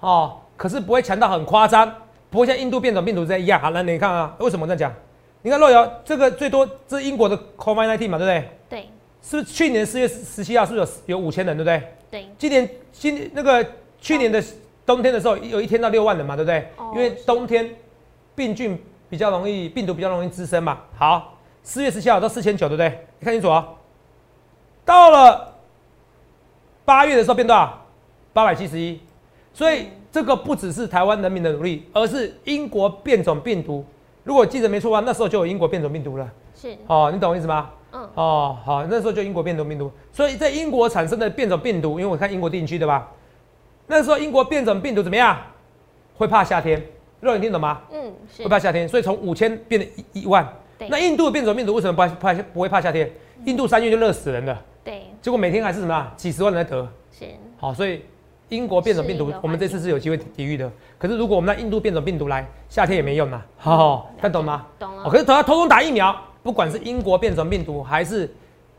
[0.00, 1.94] 哦，可是不会强到很夸张，
[2.34, 3.60] 不会像印度变种病毒这样一样。
[3.60, 4.92] 好，那你看啊，为什么这样讲？
[5.42, 8.48] 你看若瑶这个最多这是英国的 COVID-19 嘛，对不对？
[8.68, 8.88] 对。
[9.22, 11.82] 是不是去年四月十七号是不是有有五千人，对不对？
[12.10, 12.28] 对。
[12.36, 13.64] 今年今那个
[14.00, 14.42] 去年的。
[14.86, 16.68] 冬天的时候有一天到六万人嘛，对不对？
[16.92, 17.74] 因为冬天
[18.34, 20.78] 病菌比较容易，病毒比较容易滋生嘛。
[20.94, 23.06] 好，四月十七号到四千九，对不对？
[23.18, 23.66] 你看清楚啊。
[24.84, 25.54] 到了
[26.84, 27.82] 八月的时候变多少？
[28.34, 29.00] 八百七十一。
[29.54, 33.84] 所以这个不只是台湾人民的努力，而是英国变种病毒。
[34.22, 36.32] 如果记得没错的话，那时候就有英国变种病毒了。
[36.54, 36.72] 是。
[36.86, 37.68] 哦，你懂我意思吗？
[37.90, 38.08] 嗯。
[38.14, 39.90] 哦，好，那时候就英国变种病毒。
[40.12, 43.10] 所以在英国产生的变种病毒，因为我看英国定区对吧。
[43.88, 45.36] 那时候英国变种病毒怎么样？
[46.16, 46.80] 会怕夏天，
[47.18, 47.80] 肉你听懂吗？
[47.90, 50.48] 嗯，是会怕夏天，所以从五千变成一一万。
[50.88, 53.10] 那印度的变种病毒为什么不怕不会怕夏天？
[53.46, 54.62] 印度三月就热死人了。
[54.84, 55.02] 对。
[55.20, 56.12] 结果每天还是什么？
[56.16, 56.88] 几十万人在得。
[57.10, 57.24] 是。
[57.56, 58.02] 好，所以
[58.50, 60.70] 英国变种病毒，我们这次是有机会抵御的。
[60.98, 63.40] 可是如果我们让印度变种病毒来，夏天也没用呐。
[63.56, 64.66] 好，看懂吗？
[64.78, 65.10] 懂了。
[65.10, 68.32] 可是等他偷偷打疫苗，不管是英国变种病毒，还是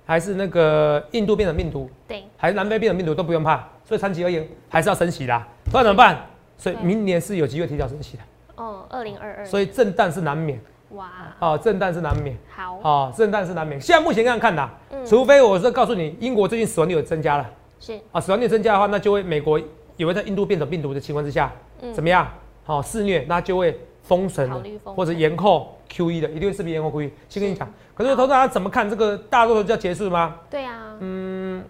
[0.05, 3.67] 还是那个印度变种病毒，对，还是南非变种病毒都不用怕。
[3.83, 6.25] 所以长期而言还是要升息的，不然怎么办？
[6.57, 8.23] 所以明年是有机会提早升息的。
[8.55, 9.45] 哦，二零二二。
[9.45, 10.59] 所以震荡是难免。
[10.91, 11.09] 哇。
[11.39, 12.37] 哦，震荡是难免。
[12.55, 12.79] 好。
[12.81, 13.81] 哦，震荡是难免。
[13.81, 14.69] 现在目前这样看的，
[15.05, 17.49] 除非我是告诉你，英国最近死亡率有增加了。
[17.85, 17.99] 是。
[18.11, 19.61] 啊，死亡率增加的话，那就会美国
[19.95, 21.53] 也会在印度变种病毒的情况之下，
[21.93, 22.27] 怎么样？
[22.63, 24.49] 好肆虐，那就会封城
[24.83, 27.11] 或者延后 Q E 的，一定会视频延后 Q E。
[27.29, 30.39] 先跟你讲，可是投资家怎么看这个大多头就要结束吗？
[30.49, 30.97] 对啊。
[30.99, 31.63] 嗯。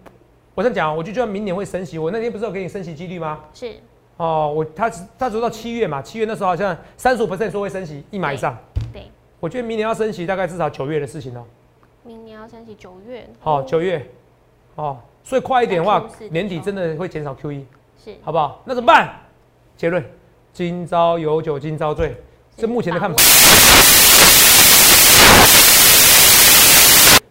[0.54, 1.98] 我这样讲，我就觉得明年会升息。
[1.98, 3.40] 我那天不是有给你升息几率吗？
[3.52, 3.74] 是。
[4.16, 8.56] 哦，我他他说到七月嘛，七月那时候好像三十五 percent 说会升息一码以上。
[8.90, 9.02] 对。
[9.38, 11.44] 我觉得明年要升息，大概至少九月的事情哦。
[12.04, 13.28] 明年要升息九月。
[13.38, 14.08] 好，九月。
[14.76, 17.64] 哦，所以快一点的话，年底真的会减少 QE。
[18.04, 18.14] 是。
[18.22, 18.62] 好不好？
[18.64, 19.12] 那怎么办？
[19.76, 20.02] 结论：
[20.52, 22.14] 今朝有酒今朝醉。
[22.56, 23.16] 这目前的看法。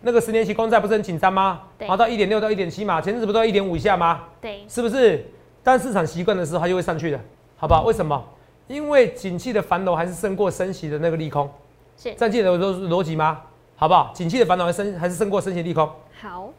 [0.01, 1.61] 那个十年期公债不是很紧张吗？
[1.77, 4.25] 对，好到一点六到一点七嘛，前阵子不都一点五以下吗？
[4.41, 5.25] 对，是不是？
[5.63, 7.19] 当市场习惯的时候，它就会上去的，
[7.55, 7.83] 好不好？
[7.83, 8.21] 为什么？
[8.67, 11.49] 因为景气的繁荣还是胜过升息的那个利空。
[11.97, 13.39] 是，这样记得我说逻辑吗？
[13.77, 14.11] 好不好？
[14.13, 15.89] 景气的繁荣还升还是胜过升息利空。
[16.21, 16.49] 好，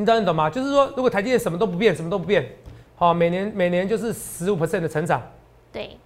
[0.00, 0.48] 你当然懂吗？
[0.48, 2.46] 就是说，如果台积电什么都不变，什么都不变，
[2.96, 5.20] 好，每年每年就是十五 percent 的成长。
[5.70, 5.98] 对，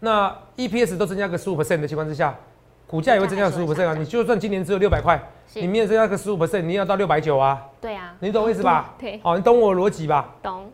[0.00, 2.34] 那 EPS 都增加个十五 percent 的情况之下。
[2.88, 3.94] 股价也会增加十五 percent 啊！
[3.94, 5.20] 你就算今年只有六百块，
[5.54, 7.60] 你明年增加个十五 percent，你要到六百九啊！
[7.80, 8.94] 对啊，你懂我意思吧？
[8.98, 10.32] 对，好，你懂我逻辑吧？
[10.40, 10.70] 懂，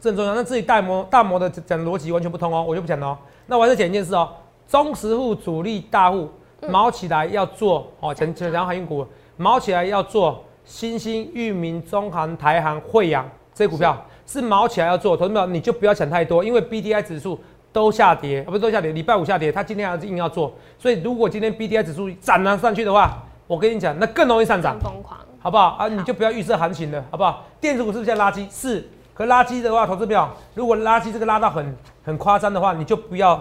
[0.00, 0.36] 这很重要。
[0.36, 3.18] 那自己大模大模的讲逻辑完全不通哦，我就不讲了哦。
[3.46, 4.28] 那我还是讲一件事哦，
[4.68, 6.30] 中实户、主力大户
[6.68, 9.04] 毛起来要做哦，讲讲讲航运股，
[9.36, 17.40] 毛起来要做新兴、裕民、中航、台航、惠阳这些股票是毛起来要做，同志们你就不要想太多，因为 B D I 指数。
[17.70, 18.92] 都下跌，啊不是都下跌。
[18.92, 20.52] 礼拜五下跌，它今天还是硬要做。
[20.78, 25.86] 所以如果今天 B D I 指数涨了上去的话，我跟你讲，那更容易上涨，疯狂，好不好啊？
[25.86, 27.44] 你就不要预设行情了，好不好？
[27.60, 28.48] 电子股是不是在垃圾？
[28.50, 28.88] 是。
[29.12, 33.36] 可垃圾的话，投资票，如果垃圾这个拉到很很夸张的话，你就不要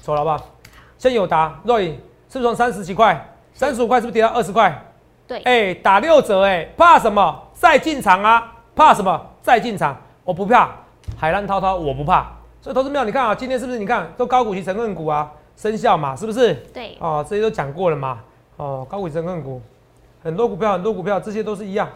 [0.00, 0.46] 走了，好不好？
[0.96, 1.98] 像友达、若影，
[2.30, 4.80] 是不是从三十几块、三十五块，是不是跌到二十块？
[5.26, 5.40] 对。
[5.42, 7.42] 哎，打六折，哎，怕什么？
[7.52, 8.54] 再进场啊？
[8.74, 9.26] 怕什么？
[9.42, 10.70] 再进场，我不怕。
[11.16, 12.32] 海浪滔滔，我不怕。
[12.60, 13.78] 所以投资票，你看啊，今天是不是？
[13.78, 16.54] 你看都高股息成分股啊，生效嘛，是不是？
[16.74, 16.96] 对。
[17.00, 18.20] 哦，这些都讲过了嘛。
[18.56, 19.60] 哦，高股息成分股，
[20.22, 21.88] 很多股票，很多股票，这些都是一样。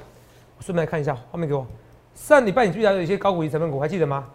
[0.61, 1.67] 顺便来看一下，画面给我。
[2.15, 4.27] 上礼拜你记得有一些高股息成分股，还记得吗？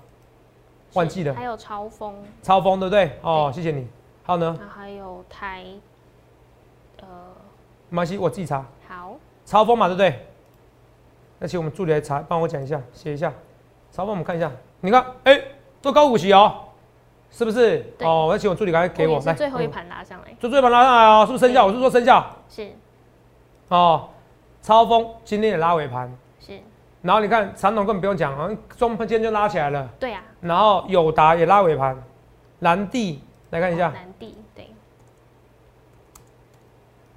[0.93, 1.33] 忘记了。
[1.33, 2.15] 还有超风。
[2.41, 3.11] 超风对不对？
[3.21, 3.87] 哦，谢谢你。
[4.23, 4.59] 还有呢？
[4.75, 5.63] 还有台，
[7.01, 7.05] 呃，
[7.95, 8.65] 没关系，我自己查。
[8.89, 9.15] 好。
[9.45, 10.27] 超风嘛，对不对？
[11.39, 13.31] 那请我们助理来查，帮我讲一下，写一下。
[13.89, 14.51] 超风，我们看一下。
[14.81, 15.41] 你看，哎，
[15.81, 16.53] 做高股息哦，
[17.31, 17.93] 是不是？
[18.01, 19.33] 哦，我要请我助理赶快给我来。
[19.33, 20.35] 最后一盘拉上来。
[20.37, 21.65] 就最后一盘拉上来哦，是不是生效？
[21.65, 22.25] 我是说生效。
[22.49, 22.69] 是。
[23.69, 24.09] 哦，
[24.61, 26.13] 超风今天也拉尾盘。
[26.41, 26.59] 是。
[27.01, 29.89] 然后你看长统根本不用讲好像，中盘今天就拉起来了。
[29.97, 30.21] 对呀。
[30.41, 31.95] 然后友达也拉尾盘，
[32.59, 33.89] 蓝地来看一下。
[33.91, 34.44] 蓝地对。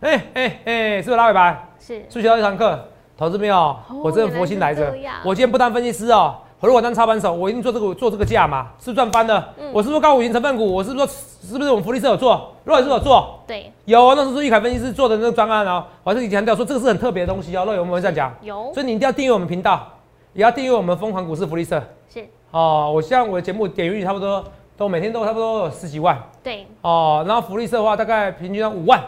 [0.00, 1.68] 哎哎哎，是不是拉尾盘？
[1.80, 2.04] 是。
[2.08, 2.78] 数学到一堂课，
[3.16, 3.76] 投资没有？
[4.02, 4.94] 我真的佛心来着。
[5.24, 6.37] 我今天不当分析师哦。
[6.61, 9.54] 如果当操盘手，我一定做这个做这个价嘛，是赚翻的。
[9.72, 10.74] 我是不是高五型成分股？
[10.74, 11.06] 我是不是
[11.42, 12.52] 是不是我们福利社有做？
[12.64, 15.84] 若也是有做，对，有那时候易凯分析师做的那个专案哦。
[16.02, 17.64] 我还是强调说这个是很特别的东西哦。
[17.64, 19.87] 若有我们这样讲，有，所以你一定要订阅我们频道，
[20.32, 21.80] 也要订阅我们疯狂股市福利社。
[22.12, 24.44] 是哦，我像我的节目点阅率差不多
[24.76, 26.18] 都每天都差不多有十几万。
[26.42, 29.00] 对哦，然后福利社的话大概平均要五万。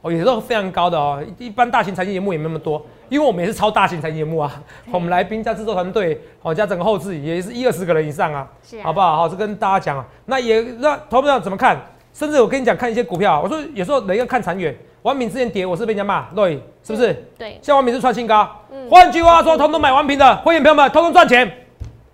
[0.00, 4.62] 哦，也是非常高的哦，一般大型财经节目也没那么多，因为我们也是超大型财经节目啊。
[4.92, 8.48] 我们来宾加制作团队，哦加整个后置也是一二十个人以上啊，
[8.82, 9.16] 好不好？
[9.16, 10.06] 好，是跟大家讲啊。
[10.26, 11.76] 那也那投票怎么看？
[12.14, 14.76] 甚至我跟你讲，看一些股票，我说有时候人要看长远。
[15.02, 17.14] 王敏之前跌，我是被人家骂，对，是不是？
[17.38, 17.58] 对。
[17.62, 18.48] 像王敏是创新高，
[18.90, 21.50] 换句话说，通通买王品的会员朋友们，通通赚钱。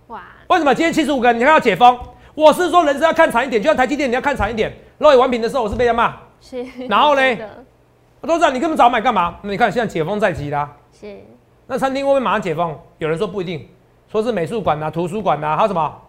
[0.08, 0.22] 哇！
[0.48, 1.98] 为什么今天七十五个你看要解封？
[2.34, 4.72] 我是说人是要看长一点，就像台积电你要看长一点。
[4.98, 6.64] 若有王品的时候，我是被人家骂，是。
[6.88, 7.22] 然后呢？
[8.26, 9.36] 都知道你根本早买干嘛？
[9.42, 10.76] 那你看现在解封在即啦。
[10.92, 11.16] 是。
[11.66, 12.78] 那餐厅会不会马上解封？
[12.98, 13.68] 有人说不一定，
[14.10, 16.00] 说是美术馆呐、图书馆呐，还有什么？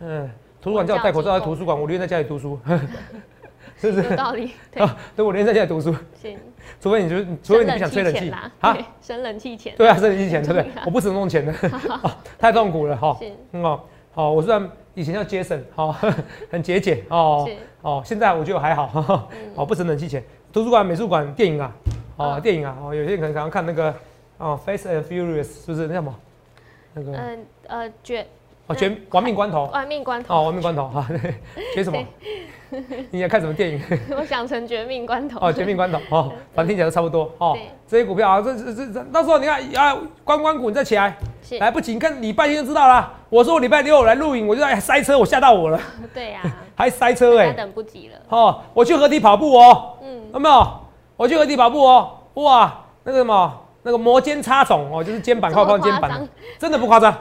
[0.00, 2.58] 嗯，图书馆叫我戴口罩在图书馆，我宁愿在家里读书，
[3.76, 4.10] 是不是？
[4.10, 4.52] 有道理。
[5.16, 5.94] 对，我宁愿在家里读书。
[6.14, 6.38] 行。
[6.80, 9.74] 除非你就，除非你不想吹冷气啊，省冷气钱。
[9.76, 10.70] 对啊，省冷气钱，对不对？
[10.84, 11.52] 我不使用钱的，
[12.38, 13.16] 太痛苦了哈。
[13.52, 13.80] 嗯哦，
[14.12, 15.92] 好，我虽然以前叫节省，好，
[16.50, 17.48] 很节俭哦，
[17.82, 20.22] 哦，现在我觉得还好，哦，不省冷气钱。
[20.52, 21.72] 图书馆、美术馆、电影啊，
[22.16, 23.94] 哦，电影啊，哦，有些人可能想要看那个，
[24.38, 26.14] 哦，《Face and Furious》是不是那什么？
[26.94, 28.26] 那个，嗯呃，绝，
[28.70, 31.04] 哦，绝亡命关头， 亡命关头，哦，亡命关头，哈，
[31.74, 31.98] 绝什么？
[33.10, 33.82] 你想看什么电影？
[34.16, 35.40] 我想成绝命关头。
[35.40, 41.16] 哦，绝命关头，哦，反正听起来都差不多，哦，这些股票啊，这这这，到时候你看啊，关关股你再起来，
[41.58, 43.12] 来不及，你看礼拜天就知道了。
[43.28, 45.80] 我说我礼拜六来录影，我就在塞车，我吓到我了。
[46.14, 46.40] 对呀，
[46.76, 48.18] 还塞车哎，等不及了。
[48.28, 49.94] 哦，我去河堤跑步哦。
[50.02, 50.80] 嗯有没有？
[51.16, 56.10] 我去河堤跑步哦，哇，那个什么，那个摩肩擦踵哦，就是肩膀靠靠肩膀，
[56.58, 57.16] 真的不夸张，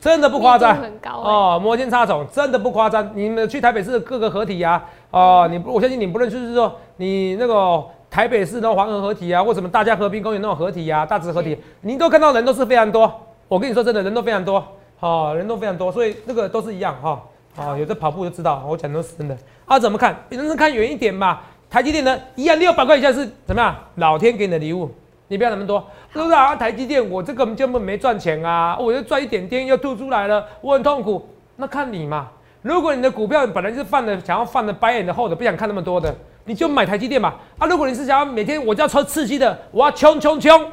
[0.00, 3.10] 真的不夸张， 很高哦，摩肩擦踵，真的不夸张。
[3.14, 13.12] 你们去台北市各个合体啊，哦，你不我相信你不论就是说你那个台北市的黄河合体啊，或什么大家和平公园那种合体啊，大直合体，你都看到人都是非常多。
[13.48, 14.64] 我跟你说真的，人都非常多，
[15.00, 17.22] 哦，人都非常多，所以那个都是一样哈，
[17.56, 19.36] 哦，有在跑步就知道，我讲的是真的。
[19.64, 20.16] 啊，怎么看？
[20.28, 21.40] 人是看远一点嘛。
[21.68, 23.74] 台积电呢，一样六百块以下是怎么样？
[23.96, 24.88] 老天给你的礼物，
[25.28, 26.54] 你不要那么多，是不是啊？
[26.54, 31.28] 台积电我这个根本没赚钱啊，我就赚一点点又吐出来了，我很痛苦。
[31.56, 32.28] 那看你嘛，
[32.62, 37.34] 如果你的股票本来是放的，想要放的白眼的厚的，不想看那么多的，你就买台积电嘛。
[37.58, 40.70] 啊，如果你是想要每天我就要抽刺激的，我要冲冲冲，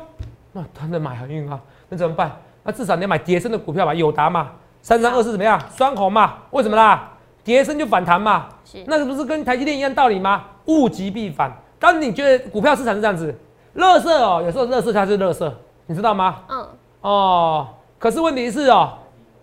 [0.51, 2.31] 那真的买很运啊，那怎么办？
[2.63, 5.59] 那至少你要买叠升的股票吧，友达嘛，三三二四怎么样？
[5.75, 7.09] 双红嘛，为什么啦？
[7.43, 8.47] 叠升就反弹嘛，
[8.85, 10.43] 那不是跟台积电一样道理吗？
[10.67, 11.51] 物极必反。
[11.77, 13.37] 当你觉得股票市场是这样子，
[13.73, 15.53] 乐色哦，有时候乐色它是乐色，
[15.85, 16.43] 你知道吗？
[16.49, 16.67] 嗯。
[17.01, 17.67] 哦，
[17.99, 18.93] 可是问题是哦，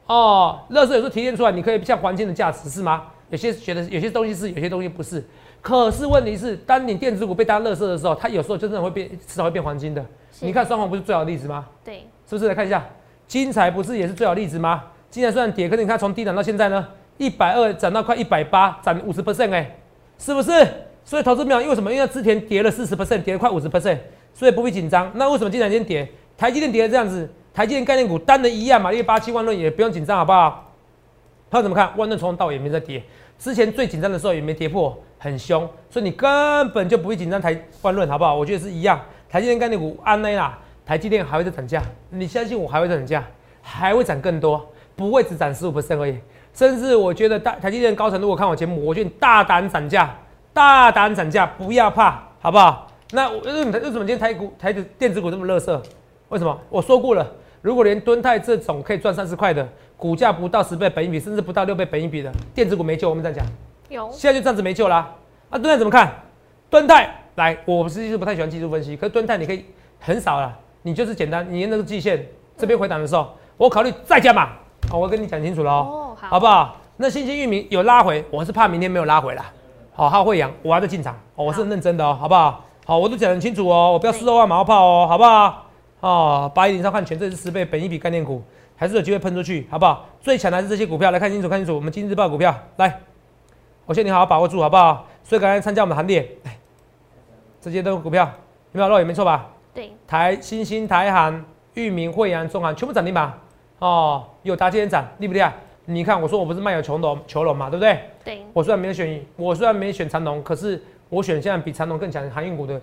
[0.07, 3.03] 哦，乐色有时候提炼出来，你可以像黄金的价值是吗？
[3.29, 5.25] 有些觉得有些东西是，有些东西不是。
[5.61, 10.05] 可是问题是，当你电子股被当乐色的时候，它有时候真的会变，迟早会变黄金的。
[10.41, 11.67] 你看双红不是最好的例子吗？
[11.85, 12.07] 对。
[12.27, 12.83] 是不是来看一下？
[13.27, 14.85] 金彩不是也是最好例子吗？
[15.11, 16.87] 金彩虽然跌，可是你看从低档到现在呢？
[17.19, 19.77] 一百二涨到快一百八，涨五十 percent 哎，
[20.19, 20.67] 是不是？
[21.05, 21.93] 所以投资没有，因为什么？
[21.93, 23.99] 因为之前跌了四十 percent，跌了快五十 percent，
[24.33, 25.11] 所以不必紧张。
[25.15, 26.09] 那为什么今天先跌？
[26.37, 30.73] 台积电跌的这样子，台积电概念股单的一样嘛，因为八七万论也不用紧张，好不好？
[31.51, 31.93] 他怎么看？
[31.99, 33.03] 万论从头到也没在跌，
[33.39, 36.29] 之前最紧张的时候也没跌破，很凶，所以你根
[36.71, 38.35] 本就不会紧张台万论，好不好？
[38.35, 43.25] 我觉得是一样，台积电概念股安内啦，台积电还会再涨价，你相信我还会再涨价，
[43.61, 44.67] 还会涨更多，
[44.97, 46.17] 不会只涨十五 percent 而已。
[46.55, 50.17] 甚至我觉得大台积电高层如果看我节目，我觉得大胆涨价，
[50.55, 52.90] 大胆涨价，不要怕，好不好？
[53.13, 55.83] 那为什么为什么今天台股台的电子股这么热色？
[56.29, 56.57] 为什么？
[56.69, 57.27] 我说过了，
[57.61, 63.45] 如果连敦泰这种可以赚三十块的股价不到十倍本一比，甚至不到六倍本一比的电子股没救，我们再讲。
[63.89, 65.13] 有，现在就这样子没救啦。
[65.51, 66.13] 啊，敦泰怎么看？
[66.71, 69.65] 敦泰来，我实际是不太喜欢技术分析，可是敦泰你可以
[69.99, 72.25] 很少了，你就是简单，你那个季线
[72.57, 74.51] 这边回档的时候，我考虑再加码。
[74.89, 76.77] 好，我跟你讲清楚了哦，好不好？
[76.97, 79.53] 那新兴域名有拉回，我是怕明天没有拉回啦。
[79.93, 82.65] 好，还有惠阳，我还在进场，我是认真的哦，好不好？
[82.91, 85.65] 好，我都讲很清楚哦，我不要四十万马后炮哦，好不好？
[86.01, 88.43] 哦，八一零上看全，这是十倍本一笔概念股，
[88.75, 90.07] 还是有机会喷出去，好不好？
[90.21, 92.99] 最强的还是这些股票，来看清楚，看清楚，我们今日报股票，来，
[93.87, 95.07] 我劝你好好把握住，好不好？
[95.23, 96.59] 所以赶快参加我们的行列，来，
[97.61, 99.49] 这些都是股票，有没有漏也没错吧？
[99.73, 103.33] 对，台新兴、台韩、裕民、惠阳、中韩全部涨停板，
[103.79, 105.55] 哦，有达今天涨，厉不厉害？
[105.85, 108.01] 你看，我说我不是卖有球龙、球龙嘛，对不对？
[108.25, 108.45] 对。
[108.53, 112.81] 我虽然没有选，我虽然没选长龙，可是我选现在比长隆更强航运股的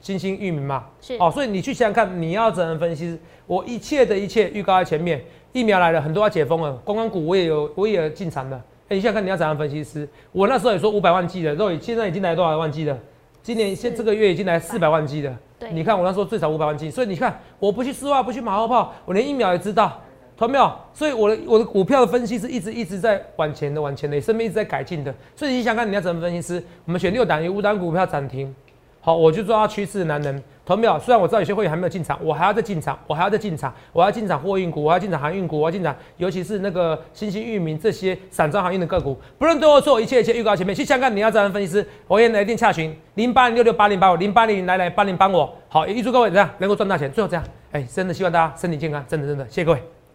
[0.00, 0.86] 新兴域名嘛。
[1.02, 1.16] 是。
[1.20, 3.18] 哦，所以你去想想看，你要怎样分析？
[3.46, 8.56] 我一切的一切预告在前面，疫苗来了，很多要解封了，观光股我也有，我也进场了。
[8.88, 10.08] 哎，你想想看，你要怎样分析师？
[10.32, 12.98] 我那时候也说五百万 G 的肉，现在已经来多少万 G 了？
[13.42, 15.38] 今年现这个月已经来四百万 G 了。
[15.58, 15.70] 对。
[15.72, 20.00] 你看我那时候最少五百万 G，所以你看我不去丝袜，不去马后炮，我连疫苗也知道。
[20.36, 20.72] 同没有？
[20.92, 25.14] 所以我的我的股票的分析是一直一直在往前的，往前的，身边一直在改进的。
[25.36, 26.62] 所以你想看你要怎么分析师？
[26.84, 28.52] 我们选六档有五档股票涨停，
[29.00, 30.42] 好，我就做趋势的男人。
[30.66, 30.98] 同没有？
[30.98, 45.54] 虽然我知道有些会员还没有进场，我还要再进场，我还要再进场，我要进场货运股，我要进场航运股，我要进场，尤其是那个新兴域名这些散装航运的个股，不论对我做一切一切预告前面去想看你要怎样分析师，我也来电洽询零八零六六八零八五零八零零来来八零帮我。
[45.68, 47.12] 好，预祝各位怎样能够赚大钱。
[47.12, 49.93] 最后这样，哎，真的希望大家身体健康，真的真的，谢谢各位。